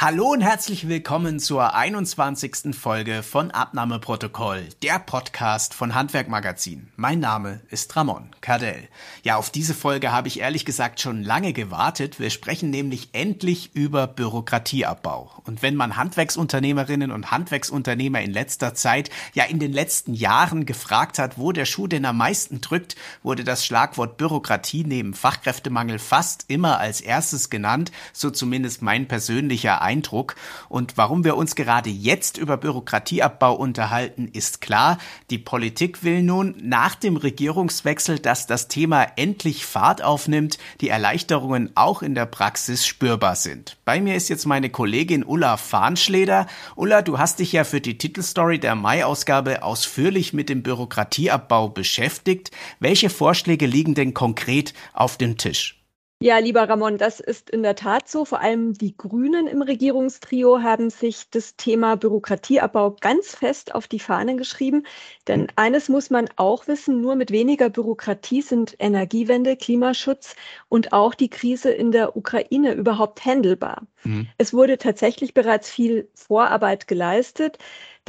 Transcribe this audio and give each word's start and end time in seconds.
Hallo 0.00 0.30
und 0.30 0.42
herzlich 0.42 0.86
willkommen 0.86 1.40
zur 1.40 1.74
21. 1.74 2.72
Folge 2.72 3.24
von 3.24 3.50
Abnahmeprotokoll, 3.50 4.68
der 4.80 5.00
Podcast 5.00 5.74
von 5.74 5.96
Handwerk 5.96 6.28
Magazin. 6.28 6.92
Mein 6.94 7.18
Name 7.18 7.62
ist 7.68 7.96
Ramon 7.96 8.30
Cardell. 8.40 8.86
Ja, 9.24 9.38
auf 9.38 9.50
diese 9.50 9.74
Folge 9.74 10.12
habe 10.12 10.28
ich 10.28 10.38
ehrlich 10.38 10.64
gesagt 10.64 11.00
schon 11.00 11.24
lange 11.24 11.52
gewartet. 11.52 12.20
Wir 12.20 12.30
sprechen 12.30 12.70
nämlich 12.70 13.08
endlich 13.12 13.74
über 13.74 14.06
Bürokratieabbau. 14.06 15.32
Und 15.42 15.62
wenn 15.62 15.74
man 15.74 15.96
Handwerksunternehmerinnen 15.96 17.10
und 17.10 17.32
Handwerksunternehmer 17.32 18.20
in 18.20 18.32
letzter 18.32 18.74
Zeit, 18.74 19.10
ja 19.34 19.46
in 19.46 19.58
den 19.58 19.72
letzten 19.72 20.14
Jahren 20.14 20.64
gefragt 20.64 21.18
hat, 21.18 21.38
wo 21.38 21.50
der 21.50 21.64
Schuh 21.64 21.88
denn 21.88 22.04
am 22.04 22.18
meisten 22.18 22.60
drückt, 22.60 22.94
wurde 23.24 23.42
das 23.42 23.66
Schlagwort 23.66 24.16
Bürokratie 24.16 24.84
neben 24.84 25.12
Fachkräftemangel 25.12 25.98
fast 25.98 26.44
immer 26.46 26.78
als 26.78 27.00
erstes 27.00 27.50
genannt, 27.50 27.90
so 28.12 28.30
zumindest 28.30 28.80
mein 28.80 29.08
persönlicher 29.08 29.87
Eindruck. 29.88 30.36
Und 30.68 30.98
warum 30.98 31.24
wir 31.24 31.36
uns 31.36 31.54
gerade 31.54 31.88
jetzt 31.88 32.36
über 32.36 32.58
Bürokratieabbau 32.58 33.54
unterhalten, 33.54 34.28
ist 34.30 34.60
klar. 34.60 34.98
Die 35.30 35.38
Politik 35.38 36.04
will 36.04 36.22
nun 36.22 36.54
nach 36.62 36.94
dem 36.94 37.16
Regierungswechsel, 37.16 38.18
dass 38.18 38.46
das 38.46 38.68
Thema 38.68 39.06
endlich 39.16 39.64
Fahrt 39.64 40.02
aufnimmt, 40.02 40.58
die 40.82 40.90
Erleichterungen 40.90 41.70
auch 41.74 42.02
in 42.02 42.14
der 42.14 42.26
Praxis 42.26 42.86
spürbar 42.86 43.34
sind. 43.34 43.78
Bei 43.86 44.00
mir 44.00 44.14
ist 44.14 44.28
jetzt 44.28 44.44
meine 44.44 44.68
Kollegin 44.68 45.24
Ulla 45.24 45.56
Fahnschleder. 45.56 46.46
Ulla, 46.76 47.00
du 47.00 47.18
hast 47.18 47.38
dich 47.38 47.52
ja 47.52 47.64
für 47.64 47.80
die 47.80 47.96
Titelstory 47.96 48.58
der 48.58 48.74
Mai-Ausgabe 48.74 49.62
ausführlich 49.62 50.34
mit 50.34 50.50
dem 50.50 50.62
Bürokratieabbau 50.62 51.70
beschäftigt. 51.70 52.50
Welche 52.78 53.08
Vorschläge 53.08 53.64
liegen 53.64 53.94
denn 53.94 54.12
konkret 54.12 54.74
auf 54.92 55.16
dem 55.16 55.38
Tisch? 55.38 55.77
Ja, 56.20 56.38
lieber 56.38 56.68
Ramon, 56.68 56.98
das 56.98 57.20
ist 57.20 57.48
in 57.48 57.62
der 57.62 57.76
Tat 57.76 58.08
so. 58.08 58.24
Vor 58.24 58.40
allem 58.40 58.74
die 58.74 58.96
Grünen 58.96 59.46
im 59.46 59.62
Regierungstrio 59.62 60.62
haben 60.62 60.90
sich 60.90 61.30
das 61.30 61.54
Thema 61.54 61.96
Bürokratieabbau 61.96 62.96
ganz 63.00 63.36
fest 63.36 63.72
auf 63.72 63.86
die 63.86 64.00
Fahnen 64.00 64.36
geschrieben. 64.36 64.84
Denn 65.28 65.46
eines 65.54 65.88
muss 65.88 66.10
man 66.10 66.28
auch 66.34 66.66
wissen, 66.66 67.00
nur 67.00 67.14
mit 67.14 67.30
weniger 67.30 67.70
Bürokratie 67.70 68.42
sind 68.42 68.74
Energiewende, 68.80 69.56
Klimaschutz 69.56 70.34
und 70.68 70.92
auch 70.92 71.14
die 71.14 71.30
Krise 71.30 71.70
in 71.70 71.92
der 71.92 72.16
Ukraine 72.16 72.72
überhaupt 72.72 73.24
handelbar. 73.24 73.86
Mhm. 74.02 74.26
Es 74.38 74.52
wurde 74.52 74.76
tatsächlich 74.76 75.34
bereits 75.34 75.70
viel 75.70 76.10
Vorarbeit 76.14 76.88
geleistet 76.88 77.58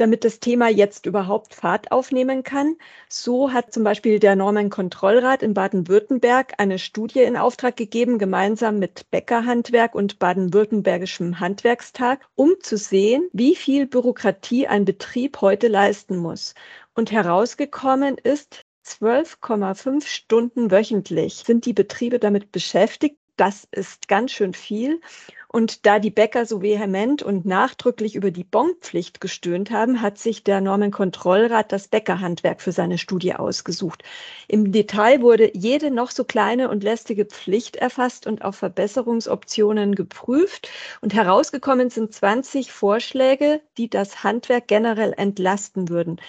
damit 0.00 0.24
das 0.24 0.40
Thema 0.40 0.68
jetzt 0.68 1.06
überhaupt 1.06 1.54
Fahrt 1.54 1.92
aufnehmen 1.92 2.42
kann. 2.42 2.76
So 3.08 3.52
hat 3.52 3.72
zum 3.72 3.84
Beispiel 3.84 4.18
der 4.18 4.34
Normenkontrollrat 4.34 5.42
in 5.42 5.54
Baden-Württemberg 5.54 6.54
eine 6.58 6.78
Studie 6.78 7.20
in 7.20 7.36
Auftrag 7.36 7.76
gegeben, 7.76 8.18
gemeinsam 8.18 8.78
mit 8.78 9.10
Bäckerhandwerk 9.10 9.94
und 9.94 10.18
baden-württembergischem 10.18 11.38
Handwerkstag, 11.38 12.26
um 12.34 12.54
zu 12.60 12.78
sehen, 12.78 13.28
wie 13.32 13.54
viel 13.54 13.86
Bürokratie 13.86 14.66
ein 14.66 14.84
Betrieb 14.84 15.40
heute 15.42 15.68
leisten 15.68 16.16
muss. 16.16 16.54
Und 16.94 17.12
herausgekommen 17.12 18.16
ist, 18.16 18.64
12,5 18.86 20.06
Stunden 20.06 20.70
wöchentlich 20.70 21.44
sind 21.46 21.66
die 21.66 21.74
Betriebe 21.74 22.18
damit 22.18 22.50
beschäftigt. 22.50 23.19
Das 23.40 23.66
ist 23.70 24.06
ganz 24.06 24.32
schön 24.32 24.52
viel. 24.52 25.00
Und 25.48 25.86
da 25.86 25.98
die 25.98 26.10
Bäcker 26.10 26.44
so 26.44 26.60
vehement 26.60 27.22
und 27.22 27.46
nachdrücklich 27.46 28.14
über 28.14 28.30
die 28.30 28.44
Bonpflicht 28.44 29.18
gestöhnt 29.18 29.70
haben, 29.70 30.02
hat 30.02 30.18
sich 30.18 30.44
der 30.44 30.60
Normenkontrollrat 30.60 31.72
das 31.72 31.88
Bäckerhandwerk 31.88 32.60
für 32.60 32.72
seine 32.72 32.98
Studie 32.98 33.34
ausgesucht. 33.34 34.02
Im 34.46 34.72
Detail 34.72 35.22
wurde 35.22 35.56
jede 35.56 35.90
noch 35.90 36.10
so 36.10 36.24
kleine 36.24 36.68
und 36.68 36.84
lästige 36.84 37.24
Pflicht 37.24 37.76
erfasst 37.76 38.26
und 38.26 38.44
auf 38.44 38.56
Verbesserungsoptionen 38.56 39.94
geprüft. 39.94 40.68
Und 41.00 41.14
herausgekommen 41.14 41.88
sind 41.88 42.12
20 42.12 42.70
Vorschläge, 42.70 43.62
die 43.78 43.88
das 43.88 44.22
Handwerk 44.22 44.68
generell 44.68 45.14
entlasten 45.16 45.88
würden. 45.88 46.20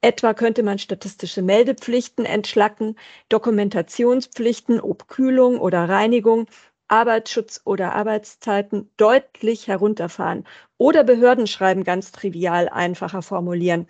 Etwa 0.00 0.34
könnte 0.34 0.62
man 0.64 0.78
statistische 0.80 1.40
Meldepflichten 1.42 2.24
entschlacken, 2.24 2.96
Dokumentationspflichten 3.28 4.80
ob 4.80 5.06
Kühlung 5.08 5.58
oder 5.60 5.88
Reinigung, 5.88 6.46
Arbeitsschutz 6.88 7.60
oder 7.64 7.94
Arbeitszeiten 7.94 8.90
deutlich 8.96 9.68
herunterfahren 9.68 10.46
oder 10.78 11.04
Behördenschreiben 11.04 11.84
ganz 11.84 12.10
trivial 12.12 12.68
einfacher 12.68 13.22
formulieren. 13.22 13.86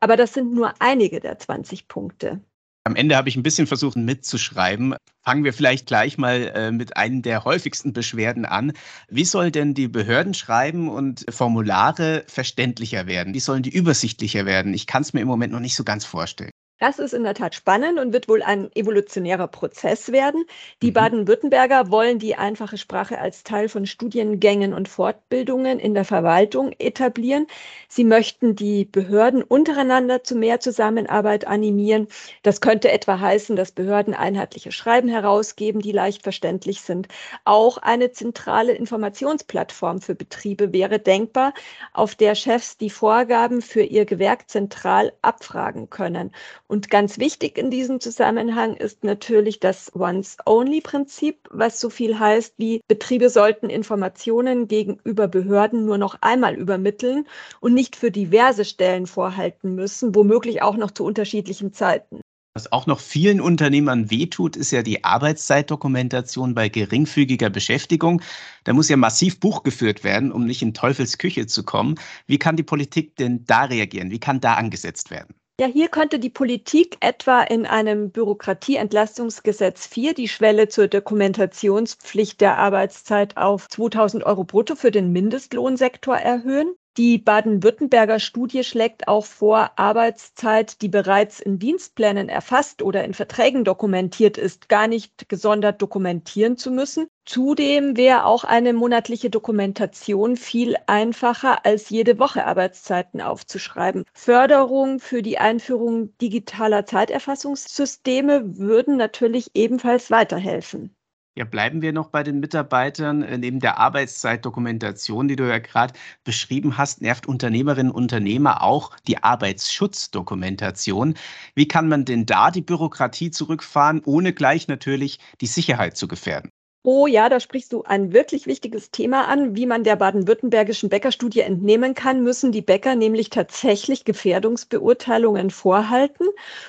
Aber 0.00 0.16
das 0.16 0.34
sind 0.34 0.52
nur 0.54 0.74
einige 0.80 1.20
der 1.20 1.38
20 1.38 1.88
Punkte. 1.88 2.40
Am 2.88 2.96
Ende 2.96 3.16
habe 3.16 3.28
ich 3.28 3.36
ein 3.36 3.42
bisschen 3.42 3.66
versucht 3.66 3.98
mitzuschreiben. 3.98 4.94
Fangen 5.22 5.44
wir 5.44 5.52
vielleicht 5.52 5.84
gleich 5.84 6.16
mal 6.16 6.50
äh, 6.54 6.72
mit 6.72 6.96
einem 6.96 7.20
der 7.20 7.44
häufigsten 7.44 7.92
Beschwerden 7.92 8.46
an. 8.46 8.72
Wie 9.10 9.26
soll 9.26 9.50
denn 9.50 9.74
die 9.74 9.88
Behördenschreiben 9.88 10.88
und 10.88 11.26
Formulare 11.28 12.24
verständlicher 12.28 13.06
werden? 13.06 13.34
Wie 13.34 13.40
sollen 13.40 13.62
die 13.62 13.74
übersichtlicher 13.74 14.46
werden? 14.46 14.72
Ich 14.72 14.86
kann 14.86 15.02
es 15.02 15.12
mir 15.12 15.20
im 15.20 15.28
Moment 15.28 15.52
noch 15.52 15.60
nicht 15.60 15.76
so 15.76 15.84
ganz 15.84 16.06
vorstellen. 16.06 16.50
Das 16.80 17.00
ist 17.00 17.12
in 17.12 17.24
der 17.24 17.34
Tat 17.34 17.56
spannend 17.56 17.98
und 17.98 18.12
wird 18.12 18.28
wohl 18.28 18.40
ein 18.40 18.70
evolutionärer 18.76 19.48
Prozess 19.48 20.12
werden. 20.12 20.44
Die 20.80 20.90
mhm. 20.90 20.94
Baden-Württemberger 20.94 21.90
wollen 21.90 22.20
die 22.20 22.36
einfache 22.36 22.78
Sprache 22.78 23.18
als 23.18 23.42
Teil 23.42 23.68
von 23.68 23.84
Studiengängen 23.84 24.72
und 24.72 24.88
Fortbildungen 24.88 25.80
in 25.80 25.94
der 25.94 26.04
Verwaltung 26.04 26.70
etablieren. 26.78 27.48
Sie 27.88 28.04
möchten 28.04 28.54
die 28.54 28.84
Behörden 28.84 29.42
untereinander 29.42 30.22
zu 30.22 30.36
mehr 30.36 30.60
Zusammenarbeit 30.60 31.48
animieren. 31.48 32.06
Das 32.44 32.60
könnte 32.60 32.92
etwa 32.92 33.18
heißen, 33.18 33.56
dass 33.56 33.72
Behörden 33.72 34.14
einheitliche 34.14 34.70
Schreiben 34.70 35.08
herausgeben, 35.08 35.80
die 35.80 35.92
leicht 35.92 36.22
verständlich 36.22 36.82
sind. 36.82 37.08
Auch 37.44 37.78
eine 37.78 38.12
zentrale 38.12 38.72
Informationsplattform 38.72 40.00
für 40.00 40.14
Betriebe 40.14 40.72
wäre 40.72 41.00
denkbar, 41.00 41.54
auf 41.92 42.14
der 42.14 42.36
Chefs 42.36 42.76
die 42.76 42.90
Vorgaben 42.90 43.62
für 43.62 43.82
ihr 43.82 44.04
Gewerk 44.04 44.48
zentral 44.48 45.12
abfragen 45.22 45.90
können. 45.90 46.30
Und 46.70 46.90
ganz 46.90 47.18
wichtig 47.18 47.56
in 47.56 47.70
diesem 47.70 47.98
Zusammenhang 47.98 48.76
ist 48.76 49.02
natürlich 49.02 49.58
das 49.58 49.90
Once-Only-Prinzip, 49.94 51.48
was 51.50 51.80
so 51.80 51.88
viel 51.88 52.18
heißt 52.18 52.54
wie 52.58 52.82
Betriebe 52.86 53.30
sollten 53.30 53.70
Informationen 53.70 54.68
gegenüber 54.68 55.28
Behörden 55.28 55.86
nur 55.86 55.96
noch 55.96 56.18
einmal 56.20 56.54
übermitteln 56.54 57.26
und 57.60 57.72
nicht 57.72 57.96
für 57.96 58.10
diverse 58.10 58.66
Stellen 58.66 59.06
vorhalten 59.06 59.74
müssen, 59.76 60.14
womöglich 60.14 60.60
auch 60.60 60.76
noch 60.76 60.90
zu 60.90 61.04
unterschiedlichen 61.04 61.72
Zeiten. 61.72 62.20
Was 62.54 62.70
auch 62.70 62.86
noch 62.86 63.00
vielen 63.00 63.40
Unternehmern 63.40 64.10
wehtut, 64.10 64.54
ist 64.54 64.70
ja 64.70 64.82
die 64.82 65.04
Arbeitszeitdokumentation 65.04 66.54
bei 66.54 66.68
geringfügiger 66.68 67.48
Beschäftigung. 67.48 68.20
Da 68.64 68.74
muss 68.74 68.90
ja 68.90 68.98
massiv 68.98 69.40
Buch 69.40 69.62
geführt 69.62 70.04
werden, 70.04 70.32
um 70.32 70.44
nicht 70.44 70.60
in 70.60 70.74
Teufels 70.74 71.16
Küche 71.16 71.46
zu 71.46 71.62
kommen. 71.62 71.94
Wie 72.26 72.38
kann 72.38 72.56
die 72.56 72.62
Politik 72.62 73.16
denn 73.16 73.44
da 73.46 73.64
reagieren? 73.64 74.10
Wie 74.10 74.20
kann 74.20 74.40
da 74.40 74.54
angesetzt 74.54 75.10
werden? 75.10 75.34
Ja, 75.60 75.66
hier 75.66 75.88
könnte 75.88 76.20
die 76.20 76.30
Politik 76.30 76.98
etwa 77.00 77.42
in 77.42 77.66
einem 77.66 78.12
Bürokratieentlastungsgesetz 78.12 79.88
4 79.88 80.14
die 80.14 80.28
Schwelle 80.28 80.68
zur 80.68 80.86
Dokumentationspflicht 80.86 82.40
der 82.40 82.58
Arbeitszeit 82.58 83.36
auf 83.36 83.68
2000 83.68 84.24
Euro 84.24 84.44
brutto 84.44 84.76
für 84.76 84.92
den 84.92 85.10
Mindestlohnsektor 85.10 86.16
erhöhen. 86.16 86.74
Die 86.98 87.16
Baden-Württemberger 87.18 88.18
Studie 88.18 88.64
schlägt 88.64 89.06
auch 89.06 89.24
vor, 89.24 89.70
Arbeitszeit, 89.76 90.82
die 90.82 90.88
bereits 90.88 91.38
in 91.38 91.60
Dienstplänen 91.60 92.28
erfasst 92.28 92.82
oder 92.82 93.04
in 93.04 93.14
Verträgen 93.14 93.62
dokumentiert 93.62 94.36
ist, 94.36 94.68
gar 94.68 94.88
nicht 94.88 95.28
gesondert 95.28 95.80
dokumentieren 95.80 96.56
zu 96.56 96.72
müssen. 96.72 97.06
Zudem 97.24 97.96
wäre 97.96 98.24
auch 98.24 98.42
eine 98.42 98.72
monatliche 98.72 99.30
Dokumentation 99.30 100.36
viel 100.36 100.74
einfacher, 100.88 101.64
als 101.64 101.88
jede 101.88 102.18
Woche 102.18 102.44
Arbeitszeiten 102.44 103.20
aufzuschreiben. 103.20 104.04
Förderung 104.12 104.98
für 104.98 105.22
die 105.22 105.38
Einführung 105.38 106.18
digitaler 106.18 106.84
Zeiterfassungssysteme 106.84 108.58
würden 108.58 108.96
natürlich 108.96 109.52
ebenfalls 109.54 110.10
weiterhelfen. 110.10 110.97
Ja, 111.38 111.44
bleiben 111.44 111.82
wir 111.82 111.92
noch 111.92 112.08
bei 112.08 112.24
den 112.24 112.40
Mitarbeitern. 112.40 113.22
Äh, 113.22 113.38
neben 113.38 113.60
der 113.60 113.78
Arbeitszeitdokumentation, 113.78 115.28
die 115.28 115.36
du 115.36 115.48
ja 115.48 115.58
gerade 115.60 115.94
beschrieben 116.24 116.76
hast, 116.76 117.00
nervt 117.00 117.28
Unternehmerinnen 117.28 117.92
und 117.92 118.02
Unternehmer 118.08 118.62
auch 118.64 118.96
die 119.06 119.22
Arbeitsschutzdokumentation. 119.22 121.14
Wie 121.54 121.68
kann 121.68 121.88
man 121.88 122.04
denn 122.04 122.26
da 122.26 122.50
die 122.50 122.62
Bürokratie 122.62 123.30
zurückfahren, 123.30 124.02
ohne 124.04 124.32
gleich 124.32 124.66
natürlich 124.66 125.20
die 125.40 125.46
Sicherheit 125.46 125.96
zu 125.96 126.08
gefährden? 126.08 126.50
Oh 126.90 127.06
ja, 127.06 127.28
da 127.28 127.38
sprichst 127.38 127.74
du 127.74 127.82
ein 127.82 128.14
wirklich 128.14 128.46
wichtiges 128.46 128.90
Thema 128.90 129.28
an. 129.28 129.54
Wie 129.54 129.66
man 129.66 129.84
der 129.84 129.94
baden-württembergischen 129.96 130.88
Bäckerstudie 130.88 131.40
entnehmen 131.40 131.92
kann, 131.92 132.22
müssen 132.22 132.50
die 132.50 132.62
Bäcker 132.62 132.94
nämlich 132.94 133.28
tatsächlich 133.28 134.06
Gefährdungsbeurteilungen 134.06 135.50
vorhalten 135.50 136.24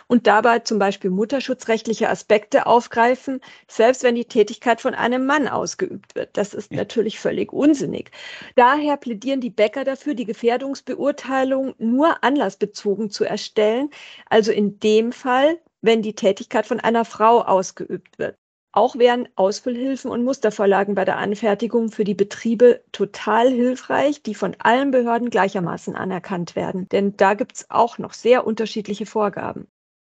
und 0.07 0.27
dabei 0.27 0.59
zum 0.59 0.77
Beispiel 0.77 1.09
mutterschutzrechtliche 1.09 2.09
Aspekte 2.09 2.65
aufgreifen, 2.67 3.39
selbst 3.69 4.03
wenn 4.03 4.15
die 4.15 4.25
Tätigkeit 4.25 4.81
von 4.81 4.93
einem 4.93 5.25
Mann 5.25 5.47
ausgeübt 5.47 6.15
wird. 6.15 6.35
Das 6.35 6.53
ist 6.53 6.69
ja. 6.69 6.79
natürlich 6.79 7.17
völlig 7.17 7.53
unsinnig. 7.53 8.11
Daher 8.57 8.97
plädieren 8.97 9.39
die 9.39 9.49
Bäcker 9.49 9.85
dafür, 9.85 10.15
die 10.15 10.25
Gefährdungsbeurteilung 10.25 11.75
nur 11.77 12.25
anlassbezogen 12.25 13.09
zu 13.09 13.23
erstellen, 13.23 13.89
also 14.29 14.51
in 14.51 14.81
dem 14.81 15.13
Fall, 15.13 15.61
wenn 15.81 16.01
die 16.01 16.13
Tätigkeit 16.15 16.67
von 16.67 16.81
einer 16.81 17.05
Frau 17.05 17.41
ausgeübt 17.41 18.19
wird. 18.19 18.35
Auch 18.71 18.97
wären 18.97 19.27
Ausfüllhilfen 19.35 20.11
und 20.11 20.23
Mustervorlagen 20.23 20.93
bei 20.93 21.03
der 21.03 21.17
Anfertigung 21.17 21.91
für 21.91 22.03
die 22.03 22.13
Betriebe 22.13 22.83
total 22.91 23.49
hilfreich, 23.49 24.21
die 24.21 24.35
von 24.35 24.55
allen 24.59 24.91
Behörden 24.91 25.31
gleichermaßen 25.31 25.95
anerkannt 25.95 26.55
werden. 26.55 26.87
Denn 26.89 27.17
da 27.17 27.33
gibt 27.33 27.55
es 27.55 27.71
auch 27.71 27.97
noch 27.97 28.13
sehr 28.13 28.45
unterschiedliche 28.45 29.07
Vorgaben. 29.07 29.67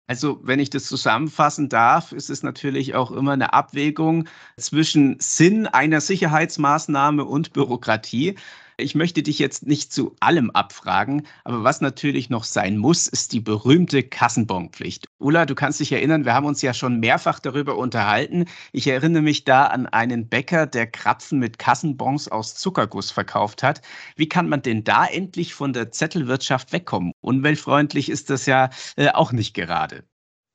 Also, 0.07 0.39
wenn 0.43 0.61
ich 0.61 0.71
das 0.71 0.85
zusammenfassen 0.85 1.69
darf, 1.69 2.13
ist 2.13 2.29
es 2.29 2.43
natürlich 2.43 2.95
auch 2.95 3.11
immer 3.11 3.33
eine 3.33 3.55
Abwägung 3.55 4.29
zwischen 4.59 5.17
Sinn 5.19 5.67
einer 5.67 6.01
Sicherheitsmaßnahme 6.01 7.25
und 7.25 7.55
Bürokratie. 7.55 8.37
Ich 8.77 8.97
möchte 8.97 9.23
dich 9.23 9.39
jetzt 9.39 9.67
nicht 9.67 9.93
zu 9.93 10.17
allem 10.19 10.51
abfragen, 10.51 11.29
aber 11.45 11.63
was 11.63 11.81
natürlich 11.81 12.29
noch 12.29 12.43
sein 12.43 12.77
muss, 12.77 13.07
ist 13.07 13.33
die 13.33 13.39
berühmte 13.39 14.03
Kassenbonpflicht. 14.03 15.07
Ulla, 15.19 15.47
du 15.47 15.55
kannst 15.55 15.79
dich 15.79 15.93
erinnern, 15.93 16.25
wir 16.25 16.35
haben 16.35 16.47
uns 16.47 16.61
ja 16.61 16.75
schon 16.75 16.99
mehrfach 16.99 17.39
darüber 17.39 17.77
unterhalten. 17.77 18.47
Ich 18.73 18.89
erinnere 18.89 19.23
mich 19.23 19.45
da 19.45 19.67
an 19.67 19.87
einen 19.87 20.29
Bäcker, 20.29 20.67
der 20.67 20.89
Krapfen 20.89 21.39
mit 21.39 21.61
Kassenbons 21.61 22.27
aus 22.27 22.57
Zuckerguss 22.57 23.13
verkauft 23.13 23.63
hat. 23.63 23.81
Wie 24.17 24.29
kann 24.29 24.49
man 24.49 24.63
denn 24.63 24.83
da 24.83 25.07
endlich 25.07 25.55
von 25.55 25.73
der 25.73 25.93
Zettelwirtschaft 25.93 26.73
wegkommen? 26.73 27.13
Umweltfreundlich 27.21 28.09
ist 28.09 28.29
das 28.29 28.47
ja 28.47 28.71
äh, 28.97 29.11
auch 29.11 29.31
nicht 29.31 29.55
gerade. 29.55 30.05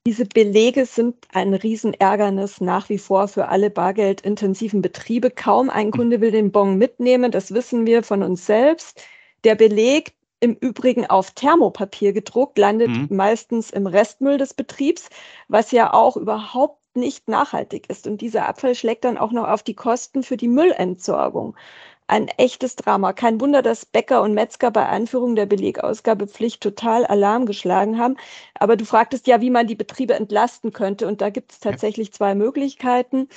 Diese 0.08 0.26
Belege 0.26 0.86
sind 0.86 1.28
ein 1.34 1.54
Riesenärgernis 1.54 2.62
nach 2.62 2.90
wie 2.90 2.98
vor 2.98 3.28
für 3.28 3.50
alle 3.50 3.70
bargeldintensiven 3.70 4.82
Betriebe. 4.82 5.30
Kaum 5.30 5.70
ein 5.70 5.92
Kunde 5.92 6.22
will 6.22 6.32
den 6.32 6.52
Bon 6.52 6.78
mitnehmen, 6.78 7.32
das 7.32 7.54
wissen 7.54 7.86
wir 7.86 8.04
von 8.04 8.24
uns 8.24 8.46
selbst. 8.46 9.04
Der 9.44 9.56
Beleg, 9.56 10.14
im 10.40 10.56
Übrigen 10.56 11.06
auf 11.06 11.32
Thermopapier 11.32 12.14
gedruckt, 12.14 12.58
landet 12.58 12.90
mhm. 12.90 13.08
meistens 13.10 13.72
im 13.72 13.88
Restmüll 13.88 14.38
des 14.38 14.54
Betriebs, 14.54 15.10
was 15.50 15.72
ja 15.72 15.94
auch 15.94 16.16
überhaupt 16.16 16.80
nicht 16.96 17.28
nachhaltig 17.28 17.90
ist. 17.90 18.08
Und 18.08 18.22
dieser 18.22 18.48
Abfall 18.48 18.76
schlägt 18.76 19.04
dann 19.04 19.18
auch 19.18 19.32
noch 19.32 19.48
auf 19.48 19.64
die 19.64 19.76
Kosten 19.76 20.24
für 20.24 20.38
die 20.38 20.48
Müllentsorgung 20.48 21.56
ein 22.10 22.28
echtes 22.38 22.76
Drama. 22.76 23.14
Kein 23.14 23.40
Wunder, 23.40 23.62
dass 23.62 23.86
Bäcker 23.86 24.22
und 24.22 24.34
Metzger 24.34 24.72
bei 24.72 24.88
Einführung 24.88 25.36
der 25.36 25.46
Belegausgabepflicht 25.46 26.62
total 26.62 27.06
Alarm 27.06 27.46
geschlagen 27.46 28.00
haben. 28.00 28.18
Aber 28.56 28.76
du 28.76 28.86
fragtest 28.86 29.28
ja, 29.28 29.42
wie 29.42 29.50
man 29.50 29.68
die 29.68 29.76
Betriebe 29.76 30.16
entlasten 30.16 30.74
könnte. 30.74 31.08
Und 31.08 31.22
da 31.22 31.30
gibt 31.30 31.52
es 31.52 31.60
tatsächlich 31.60 32.12
zwei 32.12 32.36
Möglichkeiten 32.36 33.30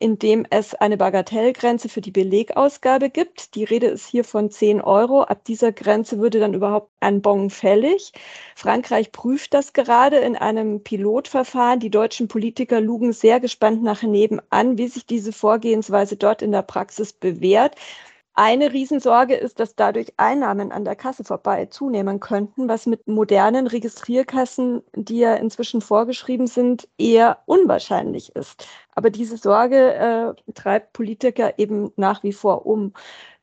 indem 0.00 0.46
es 0.50 0.74
eine 0.74 0.96
Bagatellgrenze 0.96 1.88
für 1.88 2.00
die 2.00 2.12
Belegausgabe 2.12 3.10
gibt. 3.10 3.54
Die 3.56 3.64
Rede 3.64 3.86
ist 3.86 4.06
hier 4.06 4.24
von 4.24 4.50
10 4.50 4.80
Euro. 4.80 5.22
Ab 5.22 5.44
dieser 5.44 5.72
Grenze 5.72 6.18
würde 6.18 6.38
dann 6.38 6.54
überhaupt 6.54 6.90
ein 7.00 7.20
Bon 7.20 7.50
fällig. 7.50 8.12
Frankreich 8.54 9.10
prüft 9.10 9.54
das 9.54 9.72
gerade 9.72 10.18
in 10.18 10.36
einem 10.36 10.84
Pilotverfahren. 10.84 11.80
Die 11.80 11.90
deutschen 11.90 12.28
Politiker 12.28 12.80
lugen 12.80 13.12
sehr 13.12 13.40
gespannt 13.40 13.82
nach 13.82 14.02
nebenan, 14.02 14.78
wie 14.78 14.88
sich 14.88 15.04
diese 15.04 15.32
Vorgehensweise 15.32 16.16
dort 16.16 16.42
in 16.42 16.52
der 16.52 16.62
Praxis 16.62 17.12
bewährt. 17.12 17.74
Eine 18.40 18.72
Riesensorge 18.72 19.34
ist, 19.34 19.58
dass 19.58 19.74
dadurch 19.74 20.12
Einnahmen 20.16 20.70
an 20.70 20.84
der 20.84 20.94
Kasse 20.94 21.24
vorbei 21.24 21.66
zunehmen 21.66 22.20
könnten, 22.20 22.68
was 22.68 22.86
mit 22.86 23.08
modernen 23.08 23.66
Registrierkassen, 23.66 24.84
die 24.94 25.18
ja 25.18 25.34
inzwischen 25.34 25.80
vorgeschrieben 25.80 26.46
sind, 26.46 26.86
eher 26.98 27.42
unwahrscheinlich 27.46 28.36
ist. 28.36 28.64
Aber 28.98 29.10
diese 29.10 29.36
Sorge 29.36 29.94
äh, 29.94 30.52
treibt 30.54 30.92
Politiker 30.92 31.56
eben 31.56 31.92
nach 31.94 32.24
wie 32.24 32.32
vor 32.32 32.66
um. 32.66 32.94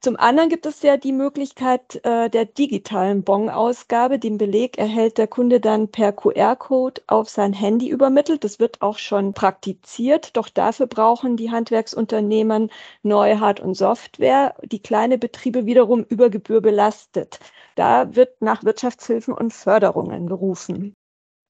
Zum 0.02 0.18
anderen 0.18 0.50
gibt 0.50 0.66
es 0.66 0.82
ja 0.82 0.98
die 0.98 1.14
Möglichkeit 1.14 2.04
äh, 2.04 2.30
der 2.30 2.44
digitalen 2.44 3.24
Bon-Ausgabe. 3.24 4.20
Den 4.20 4.38
Beleg 4.38 4.78
erhält 4.78 5.18
der 5.18 5.28
Kunde 5.28 5.62
dann 5.62 5.88
per 5.88 6.12
QR-Code 6.12 7.04
auf 7.08 7.30
sein 7.30 7.54
Handy 7.54 7.88
übermittelt. 7.88 8.44
Das 8.44 8.60
wird 8.60 8.82
auch 8.82 8.98
schon 8.98 9.32
praktiziert. 9.32 10.36
Doch 10.36 10.50
dafür 10.50 10.88
brauchen 10.88 11.38
die 11.38 11.52
Handwerksunternehmen 11.52 12.70
neue 13.02 13.40
Hard- 13.40 13.62
und 13.62 13.76
Software, 13.76 14.56
die 14.62 14.82
kleine 14.82 15.18
Betriebe 15.18 15.66
wiederum 15.66 16.04
über 16.04 16.30
Gebühr 16.30 16.60
belastet. 16.60 17.40
Da 17.76 18.14
wird 18.14 18.42
nach 18.42 18.66
Wirtschaftshilfen 18.66 19.34
und 19.34 19.54
Förderungen 19.54 20.28
gerufen. 20.28 20.98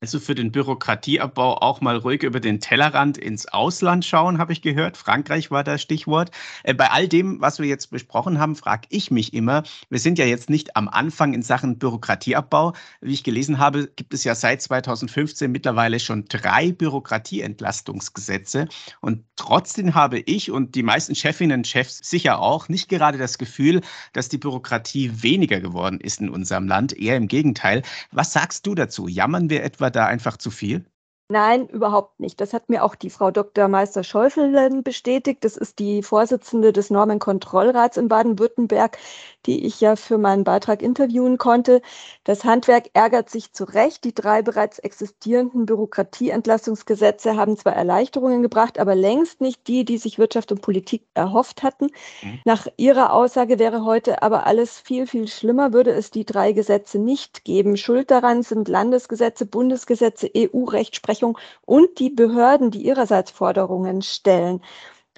Also 0.05 0.19
für 0.19 0.35
den 0.35 0.51
Bürokratieabbau 0.51 1.63
auch 1.63 1.81
mal 1.81 1.97
ruhig 1.97 2.21
über 2.21 2.39
den 2.39 2.59
Tellerrand 2.59 3.17
ins 3.17 3.47
Ausland 3.47 4.05
schauen, 4.05 4.37
habe 4.37 4.53
ich 4.53 4.61
gehört. 4.61 4.97
Frankreich 4.97 5.49
war 5.49 5.63
das 5.63 5.81
Stichwort. 5.81 6.29
Äh, 6.61 6.75
bei 6.75 6.91
all 6.91 7.07
dem, 7.07 7.41
was 7.41 7.57
wir 7.57 7.65
jetzt 7.65 7.89
besprochen 7.89 8.37
haben, 8.37 8.55
frage 8.55 8.87
ich 8.91 9.09
mich 9.09 9.33
immer, 9.33 9.63
wir 9.89 9.97
sind 9.97 10.19
ja 10.19 10.25
jetzt 10.25 10.47
nicht 10.47 10.75
am 10.75 10.87
Anfang 10.89 11.33
in 11.33 11.41
Sachen 11.41 11.79
Bürokratieabbau. 11.79 12.73
Wie 13.01 13.13
ich 13.13 13.23
gelesen 13.23 13.57
habe, 13.57 13.87
gibt 13.95 14.13
es 14.13 14.23
ja 14.23 14.35
seit 14.35 14.61
2015 14.61 15.51
mittlerweile 15.51 15.99
schon 15.99 16.25
drei 16.25 16.71
Bürokratieentlastungsgesetze. 16.71 18.67
Und 19.01 19.23
trotzdem 19.37 19.95
habe 19.95 20.19
ich 20.19 20.51
und 20.51 20.75
die 20.75 20.83
meisten 20.83 21.15
Chefinnen 21.15 21.61
und 21.61 21.67
Chefs 21.67 21.97
sicher 22.03 22.41
auch 22.41 22.69
nicht 22.69 22.89
gerade 22.89 23.17
das 23.17 23.39
Gefühl, 23.39 23.81
dass 24.13 24.29
die 24.29 24.37
Bürokratie 24.37 25.23
weniger 25.23 25.59
geworden 25.59 25.99
ist 25.99 26.21
in 26.21 26.29
unserem 26.29 26.67
Land. 26.67 26.93
Eher 26.93 27.17
im 27.17 27.27
Gegenteil. 27.27 27.81
Was 28.11 28.33
sagst 28.33 28.67
du 28.67 28.75
dazu? 28.75 29.07
Jammern 29.07 29.49
wir 29.49 29.63
etwa 29.63 29.89
da 29.95 30.05
einfach 30.07 30.37
zu 30.37 30.51
viel? 30.51 30.85
Nein, 31.27 31.67
überhaupt 31.69 32.19
nicht. 32.19 32.39
Das 32.39 32.53
hat 32.53 32.69
mir 32.69 32.83
auch 32.83 32.93
die 32.93 33.09
Frau 33.09 33.31
Dr. 33.31 33.67
Meister-Schäufelen 33.67 34.83
bestätigt. 34.83 35.43
Das 35.43 35.57
ist 35.57 35.79
die 35.79 36.03
Vorsitzende 36.03 36.71
des 36.71 36.91
Normenkontrollrats 36.91 37.97
in 37.97 38.09
Baden-Württemberg, 38.09 38.99
die 39.47 39.65
ich 39.65 39.81
ja 39.81 39.95
für 39.95 40.19
meinen 40.19 40.43
Beitrag 40.43 40.83
interviewen 40.83 41.39
konnte. 41.39 41.81
Das 42.25 42.43
Handwerk 42.45 42.91
ärgert 42.93 43.31
sich 43.31 43.53
zu 43.53 43.63
Recht. 43.63 44.03
Die 44.03 44.13
drei 44.13 44.43
bereits 44.43 44.77
existierenden 44.77 45.65
Bürokratieentlastungsgesetze 45.65 47.35
haben 47.35 47.57
zwar 47.57 47.73
Erleichterungen 47.73 48.43
gebracht, 48.43 48.77
aber 48.77 48.93
längst 48.93 49.41
nicht 49.41 49.67
die, 49.67 49.83
die 49.83 49.97
sich 49.97 50.19
Wirtschaft 50.19 50.51
und 50.51 50.61
Politik 50.61 51.07
erhofft 51.15 51.63
hatten. 51.63 51.87
Mhm. 52.21 52.39
Nach 52.45 52.67
ihrer 52.77 53.13
Aussage 53.13 53.57
wäre 53.57 53.83
heute 53.83 54.21
aber 54.21 54.45
alles 54.45 54.79
viel, 54.79 55.07
viel 55.07 55.27
schlimmer, 55.27 55.73
würde 55.73 55.89
es 55.89 56.11
die 56.11 56.23
drei 56.25 56.51
Gesetze 56.51 56.99
nicht 56.99 57.43
geben. 57.45 57.77
Schuld 57.77 58.11
daran 58.11 58.43
sind 58.43 58.67
Landesgesetze, 58.67 59.47
Bundesgesetze, 59.47 60.29
EU-Rechtsprechung 60.37 61.14
Rechtsprechung 61.15 61.37
und 61.65 61.99
die 61.99 62.09
Behörden, 62.09 62.71
die 62.71 62.85
ihrerseits 62.85 63.31
Forderungen 63.31 64.01
stellen. 64.01 64.61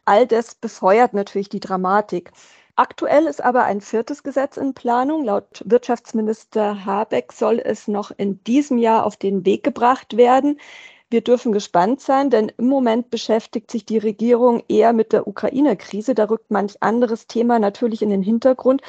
All 0.06 0.28
das 0.28 0.56
befeuert 0.56 1.14
natürlich 1.14 1.50
die 1.50 1.60
Dramatik. 1.60 2.32
Aktuell 2.76 3.26
ist 3.26 3.44
aber 3.44 3.64
ein 3.64 3.82
viertes 3.82 4.22
Gesetz 4.24 4.56
in 4.58 4.74
Planung. 4.74 5.26
Laut 5.26 5.64
Wirtschaftsminister 5.66 6.86
Habeck 6.86 7.34
soll 7.34 7.60
es 7.60 7.88
noch 7.88 8.12
in 8.16 8.44
diesem 8.44 8.78
Jahr 8.78 9.06
auf 9.06 9.18
den 9.18 9.46
Weg 9.46 9.64
gebracht 9.64 10.16
werden. 10.16 10.60
Wir 11.10 11.22
dürfen 11.22 11.54
gespannt 11.54 12.02
sein, 12.02 12.30
denn 12.30 12.52
im 12.58 12.68
Moment 12.68 13.10
beschäftigt 13.10 13.72
sich 13.72 13.86
die 13.86 13.98
Regierung 13.98 14.62
eher 14.68 14.94
mit 14.94 15.14
der 15.14 15.26
Ukraine-Krise. 15.26 16.14
Da 16.14 16.26
rückt 16.26 16.52
manch 16.52 16.76
anderes 16.82 17.28
Thema 17.28 17.60
natürlich 17.60 18.02
in 18.02 18.10
den 18.10 18.22
Hintergrund. 18.22 18.82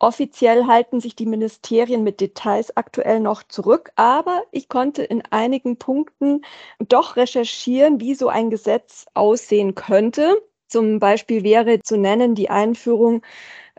Offiziell 0.00 0.66
halten 0.66 1.00
sich 1.00 1.16
die 1.16 1.26
Ministerien 1.26 2.04
mit 2.04 2.20
Details 2.20 2.76
aktuell 2.76 3.18
noch 3.20 3.42
zurück, 3.42 3.90
aber 3.96 4.44
ich 4.52 4.68
konnte 4.68 5.02
in 5.02 5.22
einigen 5.30 5.76
Punkten 5.76 6.42
doch 6.78 7.16
recherchieren, 7.16 8.00
wie 8.00 8.14
so 8.14 8.28
ein 8.28 8.50
Gesetz 8.50 9.06
aussehen 9.14 9.74
könnte. 9.74 10.40
Zum 10.68 11.00
Beispiel 11.00 11.42
wäre 11.42 11.80
zu 11.82 11.96
nennen 11.96 12.34
die 12.36 12.50
Einführung 12.50 13.22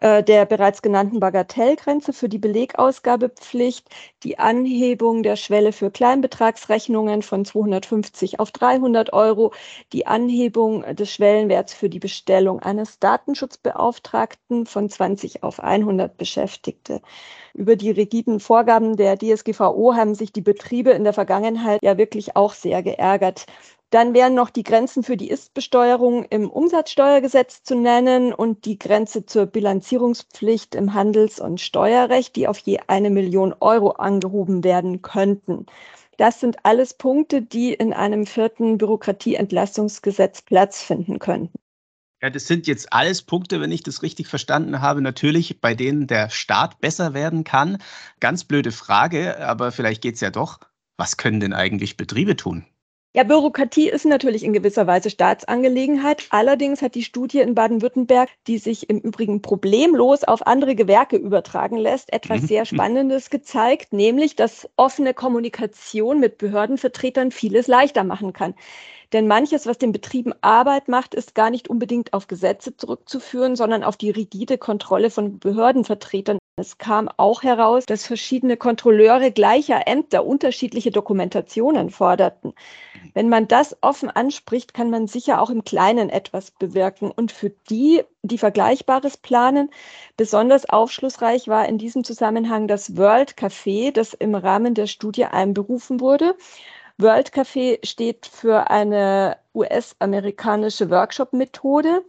äh, 0.01 0.23
der 0.23 0.45
bereits 0.45 0.81
genannten 0.81 1.19
Bagatellgrenze 1.19 2.13
für 2.13 2.29
die 2.29 2.37
Belegausgabepflicht, 2.37 3.87
die 4.23 4.39
Anhebung 4.39 5.23
der 5.23 5.35
Schwelle 5.35 5.71
für 5.71 5.91
Kleinbetragsrechnungen 5.91 7.21
von 7.21 7.45
250 7.45 8.39
auf 8.39 8.51
300 8.51 9.13
Euro, 9.13 9.53
die 9.93 10.07
Anhebung 10.07 10.83
des 10.95 11.11
Schwellenwerts 11.11 11.73
für 11.73 11.89
die 11.89 11.99
Bestellung 11.99 12.59
eines 12.59 12.99
Datenschutzbeauftragten 12.99 14.65
von 14.65 14.89
20 14.89 15.43
auf 15.43 15.59
100 15.59 16.17
Beschäftigte. 16.17 17.01
Über 17.53 17.75
die 17.75 17.91
rigiden 17.91 18.39
Vorgaben 18.39 18.95
der 18.95 19.17
DSGVO 19.17 19.95
haben 19.95 20.15
sich 20.15 20.31
die 20.31 20.41
Betriebe 20.41 20.91
in 20.91 21.03
der 21.03 21.13
Vergangenheit 21.13 21.81
ja 21.83 21.97
wirklich 21.97 22.35
auch 22.35 22.53
sehr 22.53 22.83
geärgert. 22.83 23.45
Dann 23.91 24.13
wären 24.13 24.35
noch 24.35 24.51
die 24.51 24.63
Grenzen 24.63 25.01
für 25.01 25.17
die 25.17 25.29
Ist-Besteuerung 25.29 26.23
im 26.25 26.49
Umsatzsteuergesetz 26.49 27.63
zu 27.63 27.75
nennen 27.75 28.33
und 28.33 28.65
die 28.65 28.77
Grenze 28.77 29.25
zur 29.25 29.47
Bilanzierungspflicht 29.47 30.75
im 30.75 30.93
Handels- 30.93 31.39
und 31.39 31.59
Steuerrecht, 31.59 32.35
die 32.35 32.47
auf 32.47 32.59
je 32.59 32.79
eine 32.85 33.09
Million 33.09 33.53
Euro 33.59 33.91
angehoben 33.91 34.63
werden 34.63 35.01
könnten. 35.01 35.65
Das 36.17 36.39
sind 36.39 36.65
alles 36.65 36.93
Punkte, 36.93 37.41
die 37.41 37.73
in 37.73 37.93
einem 37.93 38.27
vierten 38.27 38.77
Bürokratieentlastungsgesetz 38.77 40.43
Platz 40.43 40.83
finden 40.83 41.17
könnten. 41.17 41.57
Ja, 42.21 42.29
das 42.29 42.45
sind 42.45 42.67
jetzt 42.67 42.91
alles 42.91 43.21
Punkte, 43.21 43.61
wenn 43.61 43.71
ich 43.71 43.81
das 43.81 44.03
richtig 44.03 44.27
verstanden 44.27 44.81
habe, 44.81 45.01
natürlich, 45.01 45.61
bei 45.61 45.73
denen 45.73 46.05
der 46.05 46.29
Staat 46.29 46.81
besser 46.81 47.13
werden 47.13 47.45
kann. 47.45 47.81
Ganz 48.19 48.43
blöde 48.43 48.73
Frage, 48.73 49.39
aber 49.39 49.71
vielleicht 49.71 50.01
geht 50.01 50.15
es 50.15 50.21
ja 50.21 50.29
doch. 50.29 50.59
Was 50.97 51.15
können 51.15 51.39
denn 51.39 51.53
eigentlich 51.53 51.95
Betriebe 51.95 52.35
tun? 52.35 52.65
Ja, 53.15 53.23
Bürokratie 53.23 53.89
ist 53.89 54.05
natürlich 54.05 54.43
in 54.43 54.53
gewisser 54.53 54.85
Weise 54.85 55.09
Staatsangelegenheit. 55.09 56.27
Allerdings 56.29 56.83
hat 56.83 56.93
die 56.93 57.03
Studie 57.03 57.39
in 57.39 57.55
Baden-Württemberg, 57.55 58.29
die 58.45 58.59
sich 58.59 58.87
im 58.87 58.99
Übrigen 58.99 59.41
problemlos 59.41 60.23
auf 60.23 60.45
andere 60.45 60.75
Gewerke 60.75 61.17
übertragen 61.17 61.77
lässt, 61.77 62.13
etwas 62.13 62.43
mhm. 62.43 62.47
sehr 62.47 62.65
Spannendes 62.65 63.31
gezeigt, 63.31 63.93
nämlich, 63.93 64.35
dass 64.35 64.69
offene 64.75 65.15
Kommunikation 65.15 66.19
mit 66.19 66.37
Behördenvertretern 66.37 67.31
vieles 67.31 67.65
leichter 67.65 68.03
machen 68.03 68.31
kann. 68.31 68.53
Denn 69.11 69.27
manches, 69.27 69.65
was 69.65 69.79
den 69.79 69.91
Betrieben 69.91 70.33
Arbeit 70.41 70.87
macht, 70.87 71.15
ist 71.15 71.33
gar 71.33 71.49
nicht 71.49 71.67
unbedingt 71.67 72.13
auf 72.13 72.27
Gesetze 72.27 72.77
zurückzuführen, 72.77 73.55
sondern 73.55 73.83
auf 73.83 73.97
die 73.97 74.11
rigide 74.11 74.59
Kontrolle 74.59 75.09
von 75.09 75.39
Behördenvertretern. 75.39 76.37
Es 76.59 76.77
kam 76.77 77.09
auch 77.17 77.41
heraus, 77.41 77.85
dass 77.85 78.05
verschiedene 78.05 78.57
Kontrolleure 78.57 79.31
gleicher 79.31 79.87
Ämter 79.87 80.25
unterschiedliche 80.25 80.91
Dokumentationen 80.91 81.89
forderten. 81.89 82.53
Wenn 83.13 83.29
man 83.29 83.47
das 83.47 83.77
offen 83.81 84.09
anspricht, 84.09 84.73
kann 84.73 84.89
man 84.89 85.07
sicher 85.07 85.41
auch 85.41 85.49
im 85.49 85.63
Kleinen 85.63 86.09
etwas 86.09 86.51
bewirken. 86.51 87.11
Und 87.11 87.31
für 87.31 87.49
die, 87.69 88.03
die 88.23 88.37
Vergleichbares 88.37 89.17
planen, 89.17 89.69
besonders 90.17 90.69
aufschlussreich 90.69 91.47
war 91.47 91.67
in 91.67 91.77
diesem 91.77 92.03
Zusammenhang 92.03 92.67
das 92.67 92.97
World 92.97 93.35
Café, 93.35 93.91
das 93.91 94.13
im 94.13 94.35
Rahmen 94.35 94.73
der 94.73 94.87
Studie 94.87 95.25
einberufen 95.25 95.99
wurde. 96.01 96.35
World 96.97 97.31
Café 97.31 97.79
steht 97.85 98.25
für 98.25 98.69
eine 98.69 99.37
US-amerikanische 99.55 100.89
Workshop-Methode, 100.89 102.03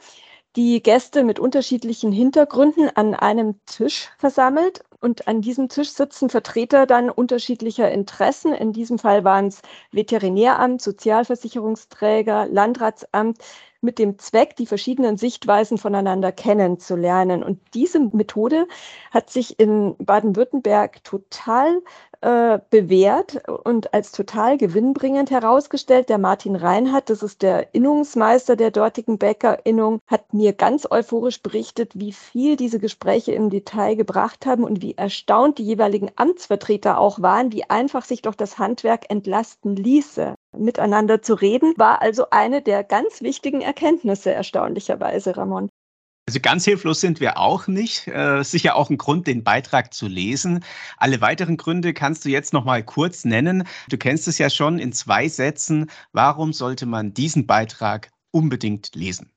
die 0.56 0.82
Gäste 0.82 1.24
mit 1.24 1.38
unterschiedlichen 1.38 2.12
Hintergründen 2.12 2.90
an 2.94 3.14
einem 3.14 3.60
Tisch 3.66 4.10
versammelt. 4.18 4.82
Und 5.00 5.28
an 5.28 5.40
diesem 5.40 5.68
Tisch 5.68 5.90
sitzen 5.90 6.28
Vertreter 6.28 6.86
dann 6.86 7.08
unterschiedlicher 7.08 7.90
Interessen. 7.90 8.52
In 8.52 8.72
diesem 8.72 8.98
Fall 8.98 9.24
waren 9.24 9.46
es 9.46 9.62
Veterinäramt, 9.92 10.82
Sozialversicherungsträger, 10.82 12.46
Landratsamt, 12.46 13.38
mit 13.80 13.98
dem 13.98 14.18
Zweck, 14.18 14.56
die 14.56 14.66
verschiedenen 14.66 15.16
Sichtweisen 15.16 15.78
voneinander 15.78 16.32
kennenzulernen. 16.32 17.42
Und 17.42 17.60
diese 17.72 17.98
Methode 17.98 18.66
hat 19.10 19.30
sich 19.30 19.58
in 19.58 19.96
Baden-Württemberg 19.98 21.02
total 21.02 21.80
äh, 22.20 22.58
bewährt 22.70 23.40
und 23.64 23.94
als 23.94 24.12
total 24.12 24.58
gewinnbringend 24.58 25.30
herausgestellt. 25.30 26.08
Der 26.08 26.18
Martin 26.18 26.56
Reinhardt, 26.56 27.10
das 27.10 27.22
ist 27.22 27.42
der 27.42 27.74
Innungsmeister 27.74 28.56
der 28.56 28.70
dortigen 28.70 29.18
Bäckerinnung, 29.18 30.00
hat 30.06 30.34
mir 30.34 30.52
ganz 30.52 30.86
euphorisch 30.90 31.42
berichtet, 31.42 31.92
wie 31.98 32.12
viel 32.12 32.56
diese 32.56 32.78
Gespräche 32.78 33.32
im 33.32 33.50
Detail 33.50 33.94
gebracht 33.94 34.46
haben 34.46 34.64
und 34.64 34.82
wie 34.82 34.96
erstaunt 34.96 35.58
die 35.58 35.64
jeweiligen 35.64 36.10
Amtsvertreter 36.16 36.98
auch 36.98 37.22
waren, 37.22 37.52
wie 37.52 37.64
einfach 37.64 38.04
sich 38.04 38.22
doch 38.22 38.34
das 38.34 38.58
Handwerk 38.58 39.10
entlasten 39.10 39.76
ließe 39.76 40.34
miteinander 40.56 41.22
zu 41.22 41.34
reden, 41.34 41.74
war 41.76 42.02
also 42.02 42.26
eine 42.30 42.60
der 42.60 42.84
ganz 42.84 43.22
wichtigen 43.22 43.60
Erkenntnisse 43.60 44.32
erstaunlicherweise, 44.32 45.36
Ramon. 45.36 45.70
Also 46.26 46.38
ganz 46.40 46.64
hilflos 46.64 47.00
sind 47.00 47.20
wir 47.20 47.38
auch 47.38 47.66
nicht. 47.66 48.06
Äh, 48.06 48.44
sicher 48.44 48.76
auch 48.76 48.88
ein 48.88 48.98
Grund, 48.98 49.26
den 49.26 49.42
Beitrag 49.42 49.92
zu 49.92 50.06
lesen. 50.06 50.64
Alle 50.96 51.20
weiteren 51.20 51.56
Gründe 51.56 51.92
kannst 51.92 52.24
du 52.24 52.28
jetzt 52.28 52.52
noch 52.52 52.64
mal 52.64 52.84
kurz 52.84 53.24
nennen. 53.24 53.64
Du 53.88 53.98
kennst 53.98 54.28
es 54.28 54.38
ja 54.38 54.48
schon 54.48 54.78
in 54.78 54.92
zwei 54.92 55.28
Sätzen. 55.28 55.90
Warum 56.12 56.52
sollte 56.52 56.86
man 56.86 57.14
diesen 57.14 57.46
Beitrag 57.46 58.10
unbedingt 58.30 58.94
lesen? 58.94 59.32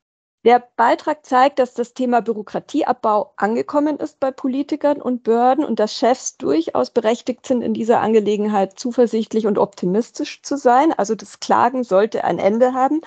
Der 0.46 0.62
Beitrag 0.76 1.26
zeigt, 1.26 1.58
dass 1.60 1.74
das 1.74 1.94
Thema 1.94 2.22
Bürokratieabbau 2.22 3.32
angekommen 3.38 3.96
ist 3.98 4.20
bei 4.20 4.30
Politikern 4.30 5.02
und 5.02 5.24
Behörden 5.24 5.64
und 5.64 5.80
dass 5.80 5.96
Chefs 5.96 6.36
durchaus 6.36 6.90
berechtigt 6.90 7.46
sind, 7.46 7.62
in 7.62 7.74
dieser 7.74 8.02
Angelegenheit 8.02 8.78
zuversichtlich 8.78 9.48
und 9.48 9.58
optimistisch 9.58 10.42
zu 10.42 10.58
sein. 10.58 10.92
Also 10.92 11.16
das 11.16 11.40
Klagen 11.40 11.86
sollte 11.86 12.26
ein 12.26 12.40
Ende 12.40 12.74
haben. 12.74 13.00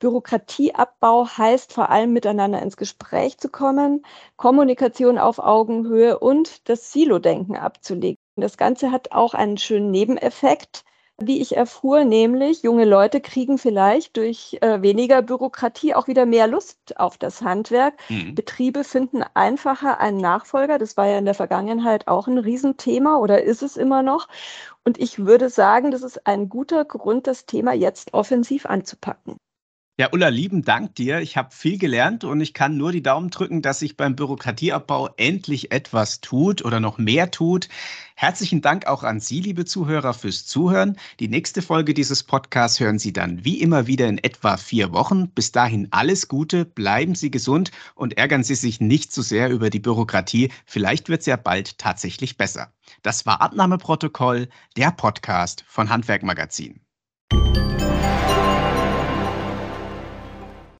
Bürokratieabbau 0.00 1.28
heißt 1.28 1.72
vor 1.72 1.90
allem 1.90 2.12
miteinander 2.12 2.60
ins 2.60 2.76
Gespräch 2.76 3.38
zu 3.38 3.48
kommen, 3.48 4.04
Kommunikation 4.36 5.18
auf 5.18 5.38
Augenhöhe 5.38 6.18
und 6.18 6.68
das 6.68 6.92
Silo-Denken 6.92 7.54
abzulegen. 7.56 8.18
Das 8.34 8.56
Ganze 8.56 8.90
hat 8.90 9.12
auch 9.12 9.34
einen 9.34 9.56
schönen 9.56 9.92
Nebeneffekt 9.92 10.84
wie 11.26 11.40
ich 11.40 11.56
erfuhr, 11.56 12.04
nämlich 12.04 12.62
junge 12.62 12.84
Leute 12.84 13.20
kriegen 13.20 13.58
vielleicht 13.58 14.16
durch 14.16 14.58
äh, 14.60 14.82
weniger 14.82 15.22
Bürokratie 15.22 15.94
auch 15.94 16.08
wieder 16.08 16.26
mehr 16.26 16.46
Lust 16.46 16.98
auf 16.98 17.18
das 17.18 17.42
Handwerk. 17.42 17.94
Mhm. 18.08 18.34
Betriebe 18.34 18.84
finden 18.84 19.22
einfacher 19.34 20.00
einen 20.00 20.18
Nachfolger. 20.18 20.78
Das 20.78 20.96
war 20.96 21.06
ja 21.06 21.18
in 21.18 21.24
der 21.24 21.34
Vergangenheit 21.34 22.08
auch 22.08 22.26
ein 22.26 22.38
Riesenthema 22.38 23.16
oder 23.18 23.42
ist 23.42 23.62
es 23.62 23.76
immer 23.76 24.02
noch. 24.02 24.28
Und 24.84 24.98
ich 24.98 25.24
würde 25.24 25.48
sagen, 25.48 25.90
das 25.90 26.02
ist 26.02 26.26
ein 26.26 26.48
guter 26.48 26.84
Grund, 26.84 27.26
das 27.26 27.46
Thema 27.46 27.72
jetzt 27.72 28.14
offensiv 28.14 28.66
anzupacken. 28.66 29.36
Ja, 29.98 30.08
Ulla, 30.10 30.28
lieben 30.28 30.62
Dank 30.62 30.94
dir. 30.94 31.20
Ich 31.20 31.36
habe 31.36 31.54
viel 31.54 31.76
gelernt 31.76 32.24
und 32.24 32.40
ich 32.40 32.54
kann 32.54 32.78
nur 32.78 32.92
die 32.92 33.02
Daumen 33.02 33.28
drücken, 33.28 33.60
dass 33.60 33.80
sich 33.80 33.98
beim 33.98 34.16
Bürokratieabbau 34.16 35.10
endlich 35.18 35.70
etwas 35.70 36.22
tut 36.22 36.64
oder 36.64 36.80
noch 36.80 36.96
mehr 36.96 37.30
tut. 37.30 37.68
Herzlichen 38.14 38.62
Dank 38.62 38.86
auch 38.86 39.02
an 39.02 39.20
Sie, 39.20 39.40
liebe 39.40 39.66
Zuhörer, 39.66 40.14
fürs 40.14 40.46
Zuhören. 40.46 40.96
Die 41.20 41.28
nächste 41.28 41.60
Folge 41.60 41.92
dieses 41.92 42.22
Podcasts 42.22 42.80
hören 42.80 42.98
Sie 42.98 43.12
dann 43.12 43.44
wie 43.44 43.60
immer 43.60 43.86
wieder 43.86 44.08
in 44.08 44.16
etwa 44.16 44.56
vier 44.56 44.92
Wochen. 44.92 45.28
Bis 45.28 45.52
dahin 45.52 45.88
alles 45.90 46.26
Gute, 46.26 46.64
bleiben 46.64 47.14
Sie 47.14 47.30
gesund 47.30 47.70
und 47.94 48.16
ärgern 48.16 48.44
Sie 48.44 48.54
sich 48.54 48.80
nicht 48.80 49.12
zu 49.12 49.20
so 49.20 49.28
sehr 49.28 49.50
über 49.50 49.68
die 49.68 49.80
Bürokratie. 49.80 50.50
Vielleicht 50.64 51.10
wird 51.10 51.20
es 51.20 51.26
ja 51.26 51.36
bald 51.36 51.76
tatsächlich 51.76 52.38
besser. 52.38 52.72
Das 53.02 53.26
war 53.26 53.42
Abnahmeprotokoll, 53.42 54.48
der 54.74 54.90
Podcast 54.90 55.64
von 55.68 55.90
Handwerk 55.90 56.22
Magazin. 56.22 56.80